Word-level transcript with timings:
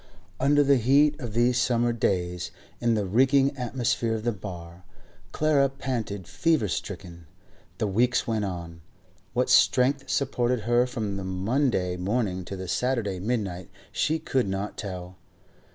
Under 0.39 0.63
the 0.63 0.77
heat 0.77 1.19
of 1.19 1.33
these 1.35 1.59
summer 1.59 1.93
days, 1.93 2.49
in 2.79 2.95
the 2.95 3.05
reeking 3.05 3.55
atmosphere 3.55 4.15
of 4.15 4.23
the 4.23 4.31
bar, 4.31 4.83
Clara 5.31 5.69
panted 5.69 6.27
fever 6.27 6.67
stricken. 6.67 7.27
The 7.77 7.85
weeks 7.85 8.25
went 8.25 8.43
on; 8.45 8.81
what 9.33 9.47
strength 9.47 10.09
supported 10.09 10.61
her 10.61 10.87
from 10.87 11.17
the 11.17 11.23
Monday 11.23 11.97
morning 11.97 12.43
to 12.45 12.55
the 12.55 12.67
Saturday 12.67 13.19
midnight 13.19 13.69
she 13.91 14.17
could 14.17 14.47
not 14.47 14.75
tell. 14.75 15.17